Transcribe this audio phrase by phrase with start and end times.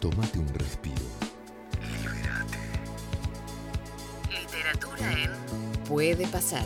[0.00, 0.96] Tómate un respiro.
[1.78, 2.58] Libérate.
[4.30, 6.64] Literatura en Puede pasar.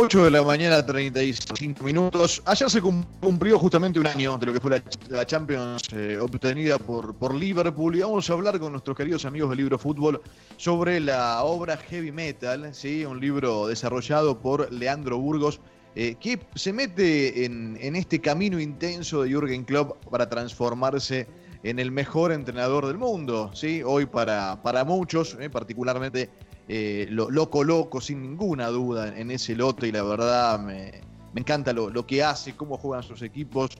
[0.00, 2.40] 8 de la mañana, 35 minutos.
[2.44, 7.16] Ayer se cumplió justamente un año de lo que fue la, Champions eh, obtenida por,
[7.16, 10.22] por Liverpool y vamos a hablar con nuestros queridos amigos del libro fútbol
[10.56, 13.04] sobre la obra Heavy Metal, ¿sí?
[13.04, 15.60] un libro desarrollado por Leandro Burgos
[15.96, 21.26] eh, que se mete en, este camino intenso de Jürgen Klopp para transformarse
[21.64, 23.50] en el mejor entrenador del mundo.
[23.52, 23.82] ¿sí?
[23.84, 26.30] Hoy para, para muchos, eh, particularmente
[26.70, 31.00] eh, lo, lo, coloco sin ninguna duda en ese lote y la verdad me,
[31.34, 33.70] encanta lo, que hace, cómo juegan sus equipos.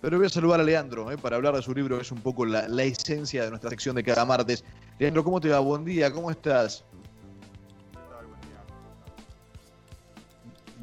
[0.00, 2.44] Pero voy a saludar a Leandro eh, para hablar de su libro, es un poco
[2.44, 4.64] la, esencia de nuestra sección de cada martes.
[4.98, 5.60] Leandro, ¿cómo te va?
[5.60, 6.84] Buen día, ¿cómo estás?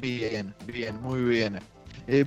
[0.00, 1.60] Bien, bien, muy bien.
[2.08, 2.24] Eh,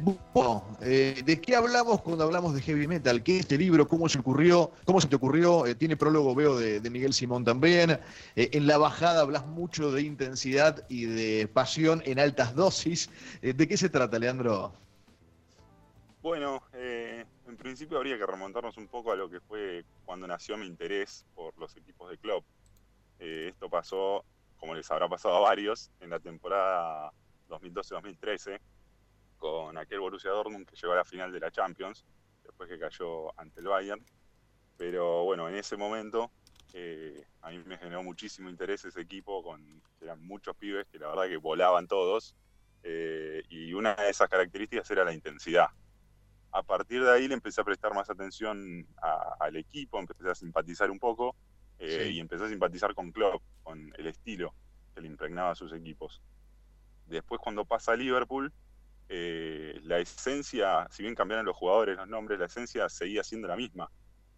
[0.81, 3.21] eh, ¿de qué hablamos cuando hablamos de heavy metal?
[3.23, 3.87] ¿Qué es este libro?
[3.87, 4.71] ¿Cómo se ocurrió?
[4.85, 5.65] ¿Cómo se te ocurrió?
[5.65, 7.99] Eh, tiene prólogo, veo, de, Miguel Simón también.
[8.35, 13.09] en la bajada hablas mucho de intensidad y de pasión en altas dosis.
[13.41, 14.71] ¿De qué se trata, Leandro?
[16.21, 20.67] Bueno, en principio habría que remontarnos un poco a lo que fue cuando nació mi
[20.67, 22.43] interés por los equipos de club.
[23.19, 24.23] esto pasó,
[24.57, 27.11] como les habrá pasado a varios, en la temporada
[27.49, 28.59] 2012-2013
[29.37, 32.05] con aquel Borussia Dortmund que llegó a la final de la Champions,
[32.43, 34.03] después que cayó ante el Bayern.
[34.77, 36.31] Pero bueno, en ese momento
[36.73, 41.07] eh, a mí me generó muchísimo interés ese equipo, con eran muchos pibes que la
[41.07, 42.35] verdad que volaban todos,
[42.83, 45.67] eh, y una de esas características era la intensidad.
[46.51, 48.87] A partir de ahí le empecé a prestar más atención
[49.39, 51.35] al equipo, empecé a simpatizar un poco,
[51.79, 54.53] eh, y empecé a simpatizar con Klopp, con el estilo
[54.93, 56.21] que le impregnaba a sus equipos.
[57.07, 58.53] Después cuando pasa a Liverpool,
[59.07, 63.55] eh, la esencia, si bien cambiaron los jugadores, los nombres, la esencia seguía siendo la
[63.55, 63.89] misma.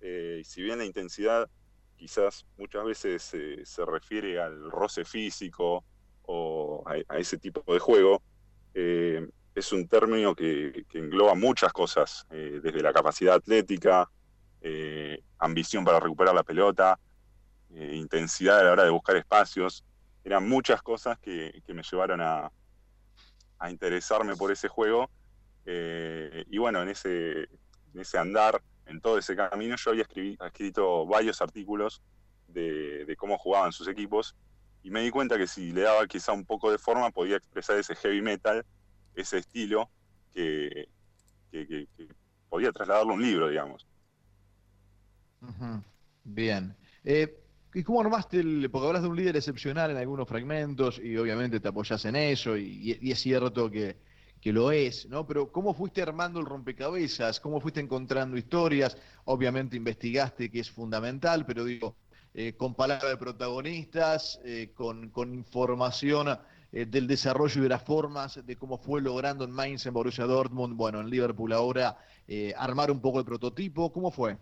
[0.02, 1.50] Eh, si bien la intensidad
[1.96, 5.84] quizás muchas veces eh, se refiere al roce físico
[6.24, 8.22] o a, ese tipo de juego,
[8.74, 14.08] es un término que, engloba muchas cosas, desde la capacidad atlética,
[15.40, 17.00] ambición para recuperar la pelota,
[17.72, 19.84] intensidad a la hora de buscar espacios.
[20.24, 22.52] Eran muchas cosas que me llevaron a,
[23.60, 25.10] a interesarme por ese juego.
[25.66, 27.42] Eh, y bueno, en ese,
[27.94, 32.02] en ese andar, en todo ese camino, yo había escrito varios artículos
[32.48, 34.36] de, cómo jugaban sus equipos
[34.84, 37.78] y me di cuenta que si le daba quizá un poco de forma podía expresar
[37.78, 38.66] ese heavy metal,
[39.16, 39.90] ese estilo
[40.34, 40.88] que,
[42.50, 43.86] podía trasladarlo a un libro, digamos.
[46.24, 46.76] Bien.
[47.04, 47.47] Eh,
[47.78, 48.72] ¿Y cómo armaste el.?
[48.72, 52.58] Porque hablas de un líder excepcional en algunos fragmentos y obviamente te apoyas en eso
[52.58, 53.98] y, es cierto que,
[54.46, 55.28] lo es, ¿no?
[55.28, 57.40] Pero ¿cómo fuiste armando el rompecabezas?
[57.40, 58.98] ¿Cómo fuiste encontrando historias?
[59.26, 61.96] Obviamente investigaste, que es fundamental, pero digo,
[62.34, 66.30] eh, con palabras de protagonistas, eh, con, información
[66.72, 70.26] eh, del desarrollo y de las formas de cómo fue logrando en Mainz, en Borussia
[70.26, 71.96] Dortmund, bueno, en Liverpool ahora,
[72.58, 73.92] armar un poco el prototipo.
[73.92, 74.36] ¿Cómo fue?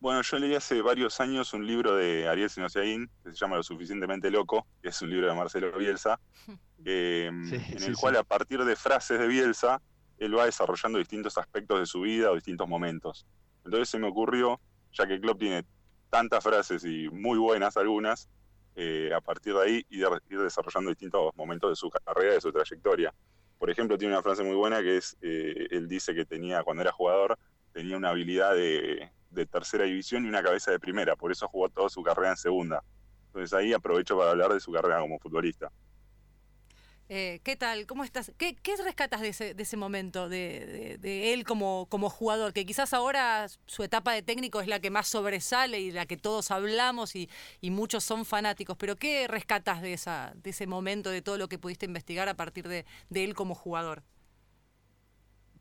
[0.00, 3.64] Bueno, yo leí hace varios años un libro de Ariel Sinociaín que se llama Lo
[3.64, 6.20] suficientemente loco, que es un libro de Marcelo Bielsa,
[6.84, 9.82] em, en el cual a partir de frases de Bielsa,
[10.18, 13.26] él va desarrollando distintos aspectos de su vida o distintos momentos.
[13.64, 14.60] Entonces se me ocurrió,
[14.92, 15.64] ya que Klopp tiene
[16.10, 18.28] tantas frases y muy buenas algunas,
[18.76, 22.52] eh, a partir de ahí ir, ir, desarrollando distintos momentos de su carrera, de su
[22.52, 23.12] trayectoria.
[23.58, 26.82] Por ejemplo, tiene una frase muy buena que es, eh, él dice que tenía, cuando
[26.82, 27.36] era jugador,
[27.72, 31.68] tenía una habilidad de, de tercera división y una cabeza de primera, por eso jugó
[31.68, 32.82] toda su carrera en segunda.
[33.26, 35.70] Entonces ahí aprovecho para hablar de su carrera como futbolista.
[37.10, 37.86] Eh, ¿Qué tal?
[37.86, 38.32] ¿Cómo estás?
[38.36, 42.52] ¿Qué, qué rescatas de ese, de ese momento, de, de, él como, como jugador?
[42.52, 46.18] Que quizás ahora su etapa de técnico es la que más sobresale y la que
[46.18, 47.30] todos hablamos y,
[47.62, 51.48] y muchos son fanáticos, pero ¿qué rescatas de, esa, de ese momento, de todo lo
[51.48, 54.02] que pudiste investigar a partir de, de él como jugador?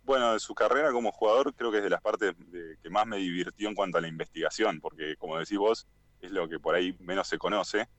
[0.07, 2.33] Bueno, de su carrera como jugador creo que es de las partes
[2.81, 5.85] que más me divirtió en cuanto a la investigación, porque como decís vos,
[6.21, 7.89] es lo que por ahí menos se conoce.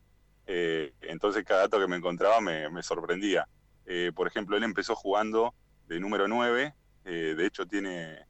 [0.46, 3.46] Eh, entonces cada dato que me encontraba me, sorprendía.
[3.84, 5.52] Eh, por ejemplo, él empezó jugando
[5.86, 6.74] de número 9,
[7.04, 8.24] eh, de hecho tiene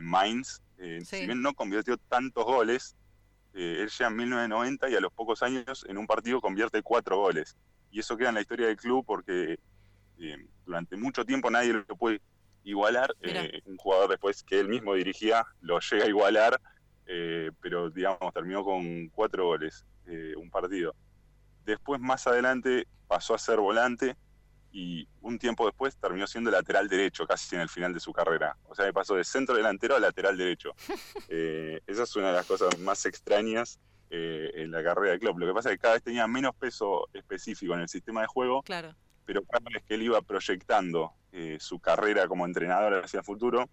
[0.00, 0.62] Mainz,
[1.04, 2.94] si bien no convirtió tantos goles,
[3.52, 7.56] él llega en 1990 y a los pocos años en un partido convierte cuatro goles.
[7.90, 9.58] Y eso queda en la historia del club porque
[10.64, 12.20] durante mucho tiempo nadie lo puede
[12.68, 13.14] igualar.
[13.22, 16.60] Eh, un jugador después que él mismo dirigía lo llega a igualar,
[17.06, 20.94] eh, pero digamos, terminó con cuatro goles eh, un partido.
[21.64, 24.16] Después, más adelante, pasó a ser volante
[24.70, 28.56] y un tiempo después terminó siendo lateral derecho, casi en el final de su carrera.
[28.68, 30.72] O sea, pasó de centro delantero a lateral derecho.
[31.28, 33.78] Esa es una de las cosas más extrañas
[34.10, 35.38] en la carrera de Klopp.
[35.38, 38.26] Lo que pasa es que cada vez tenía menos peso específico en el sistema de
[38.26, 38.94] juego, Claro.
[39.26, 43.68] pero cada vez que él iba proyectando eh, su carrera como entrenador hacia el futuro,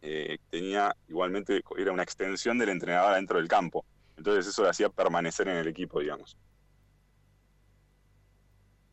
[0.00, 3.84] eh, tenía igualmente, era una extensión del entrenador dentro del campo.
[4.16, 6.36] Entonces eso le hacía permanecer en el equipo, digamos.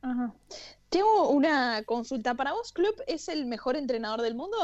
[0.02, 0.34] Ajá.
[0.90, 2.36] Tengo una consulta.
[2.36, 4.58] ¿Para vos, Klopp es el mejor entrenador del mundo?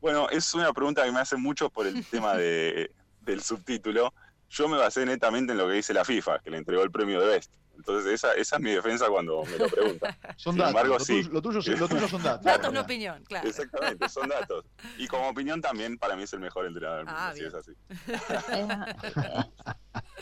[0.00, 4.12] Bueno, es una pregunta que me hacen muchos por el tema de, del subtítulo.
[4.48, 7.20] Yo me basé netamente en lo que dice la FIFA, que le entregó el premio
[7.20, 7.52] de Best.
[7.74, 10.16] Entonces esa, esa es mi defensa cuando me lo preguntan.
[10.36, 10.70] Son Sin datos.
[10.70, 11.22] embargo, lo, sí.
[11.22, 12.44] tuyo, lo tuyo- lo tuyo son datos.
[12.44, 13.48] Datos, no opinión, claro.
[13.48, 14.64] Exactamente, son datos.
[14.98, 17.48] Y como opinión también, para mí es el mejor entrenador del mundo, Ah, si bien.
[17.48, 17.72] es así.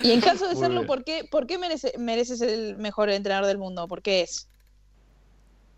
[0.02, 0.86] Y en caso de Muy serlo, bien.
[0.86, 3.86] ¿por qué, por qué merece, mereces el mejor entrenador del mundo?
[3.86, 4.48] ¿Por qué es?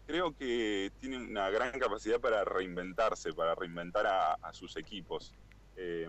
[0.06, 5.32] Creo que tiene una gran capacidad para reinventarse, para reinventar a, a sus equipos.
[5.76, 6.08] Eh,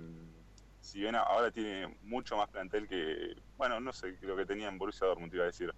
[0.83, 4.77] si bien ahora tiene mucho más plantel que, bueno, no sé, lo que tenía en
[4.77, 5.73] Borussia Dortmund, iba a decir.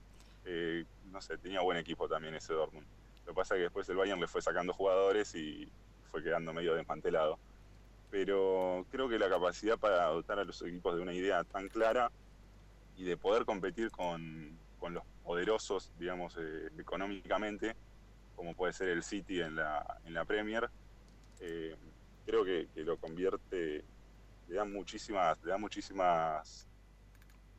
[0.45, 2.85] Eh, no sé, tenía buen equipo también ese Dortmund.
[3.25, 5.71] Lo que pasa es que después el Bayern le fue sacando jugadores y
[6.11, 7.37] fue quedando medio desmantelado.
[8.09, 12.11] Pero creo que la capacidad para dotar a los equipos de una idea tan clara
[12.97, 17.75] y de poder competir con, con los poderosos, digamos, eh, económicamente,
[18.35, 20.69] como puede ser el City en la, en la Premier,
[21.41, 21.75] eh,
[22.25, 23.83] creo que, que lo convierte,
[24.47, 26.67] le da muchísimas, le da muchísimas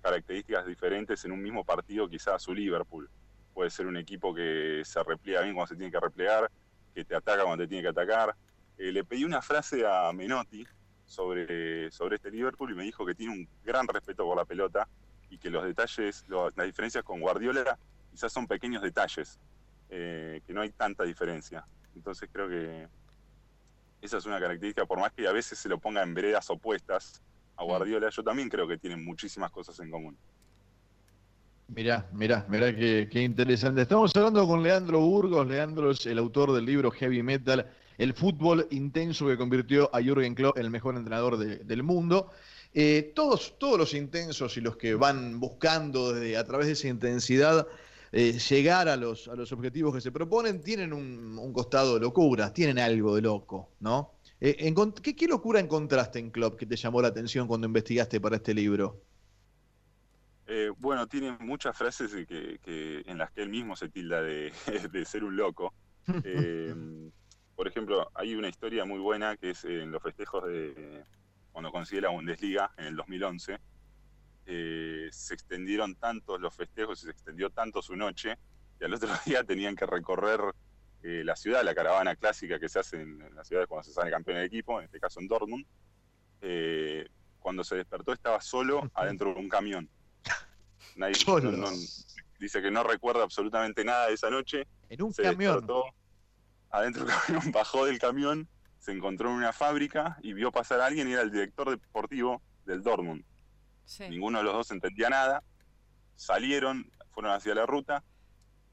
[0.02, 3.10] características diferentes en un mismo partido, quizás su Liverpool.
[3.52, 6.50] Puede ser un equipo que se repliega bien cuando se tiene que replegar,
[6.94, 8.36] que te ataca cuando te tiene que atacar.
[8.78, 10.66] Eh, le pedí una frase a Menotti
[11.04, 14.86] sobre, sobre este Liverpool y me dijo que tiene un gran respeto por la pelota
[15.30, 17.78] y que los detalles, las diferencias con Guardiola
[18.10, 19.38] quizás son pequeños detalles,
[19.88, 21.66] eh, que no hay tanta diferencia.
[21.94, 22.88] Entonces creo que
[24.02, 27.20] esa es una característica, por más que a veces se lo ponga en veredas opuestas
[27.56, 30.16] a Guardiola, yo también creo que tienen muchísimas cosas en común.
[31.68, 33.82] Mirá, mirá, mirá qué, qué interesante.
[33.82, 35.46] Estamos hablando con Leandro Burgos.
[35.48, 37.66] Leandro es el autor del libro Heavy Metal,
[37.98, 42.30] el fútbol intenso que convirtió a Jürgen Klopp en el mejor entrenador de- del mundo.
[42.72, 46.88] Eh, todos, todos los intensos y los que van buscando desde- a través de esa
[46.88, 47.66] intensidad
[48.12, 52.52] eh, llegar a los, a los objetivos que se proponen tienen un, costado de locura,
[52.52, 54.12] tienen algo de loco, ¿no?
[54.40, 58.52] Eh, ¿qué, locura encontraste en Klopp que te llamó la atención cuando investigaste para este
[58.52, 59.00] libro?
[60.46, 64.52] Eh, bueno, tiene muchas frases que, en las que él mismo se tilda de,
[64.92, 65.72] de ser un loco.
[67.56, 71.02] Por ejemplo, hay una historia muy buena que es en los festejos de
[71.56, 73.58] cuando consigue la Bundesliga en el 2011.
[74.46, 78.38] Eh, se extendieron tantos los festejos y se extendió tanto su noche
[78.78, 80.40] que al otro día tenían que recorrer
[81.02, 83.92] eh, la ciudad, la caravana clásica que se hace en, en la ciudad cuando se
[83.92, 85.64] sale campeón del equipo, en este caso en Dortmund.
[86.40, 87.08] Eh,
[87.40, 89.88] cuando se despertó estaba solo adentro de un camión.
[90.96, 91.50] Nadie, Solo.
[91.52, 91.76] no- no-
[92.38, 94.66] dice que no recuerda absolutamente nada de esa noche.
[94.88, 95.52] En un Se camión.
[95.54, 95.84] despertó
[96.70, 98.48] adentro del camión, bajó del camión,
[98.78, 102.42] se encontró en una fábrica y vio pasar a alguien y era el director deportivo
[102.64, 103.24] del Dortmund.
[103.86, 104.08] Sí.
[104.10, 105.42] Ninguno de los dos entendía nada.
[106.16, 108.02] Salieron, fueron hacia la ruta.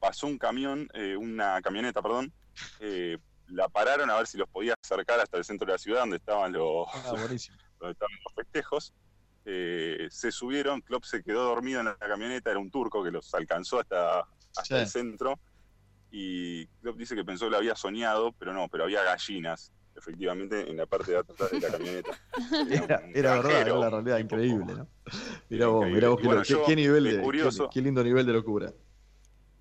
[0.00, 2.32] Pasó un camión, eh, una camioneta, perdón.
[2.80, 3.18] eh,
[3.48, 6.16] la pararon a ver si los podía acercar hasta el centro de la ciudad donde
[6.16, 8.94] estaban los, Ah, donde estaban los festejos.
[9.44, 13.34] Eh, se subieron, Klopp se quedó dormido en la camioneta, era un turco que los
[13.34, 14.20] alcanzó hasta,
[14.56, 14.74] hasta Sí.
[14.74, 15.38] el centro.
[16.10, 20.68] Y Klopp dice que pensó que lo había soñado, pero no, pero había gallinas, efectivamente,
[20.70, 22.10] en la parte de atrás de la camioneta.
[22.70, 24.88] Era, era verdad, era la realidad increíble, ¿no?
[25.48, 27.80] Mirá vos, mirá vos qué, bueno, qué- yo, qué nivel de de, qué- curioso- qué
[27.80, 28.72] lindo nivel de locura.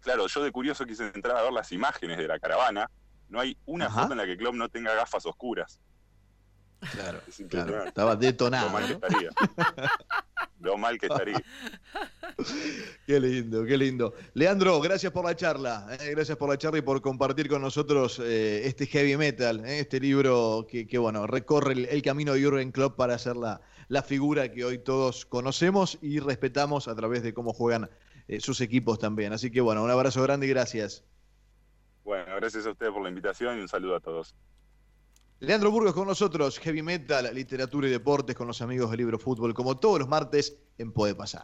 [0.01, 2.89] Claro, yo de curioso quise entrar a ver las imágenes de la caravana.
[3.29, 4.01] No hay una Ajá.
[4.01, 5.79] foto en la que Klopp no tenga gafas oscuras.
[6.91, 7.83] Claro, Es claro.
[7.85, 8.69] Estaba detonado.
[10.63, 11.41] Lo mal que estaría.
[13.05, 14.13] Qué lindo, qué lindo.
[14.33, 15.85] Leandro, gracias por la charla.
[15.99, 19.79] eh, gracias por la charla y por compartir con nosotros eh, este heavy metal, eh,
[19.79, 23.61] este libro que, que, bueno, recorre el, el camino de Jürgen Klopp para ser la,
[23.89, 27.89] la figura que hoy todos conocemos y respetamos a través de cómo juegan
[28.39, 29.33] sus equipos también.
[29.33, 31.03] Así que bueno, un abrazo grande y gracias.
[32.05, 34.33] Bueno, gracias a ustedes por la invitación y un saludo a todos.
[35.43, 39.53] Leandro Burgos con nosotros, heavy metal, literatura y deportes con los amigos del libro fútbol,
[39.53, 41.41] como todos los martes en Puede Pasar.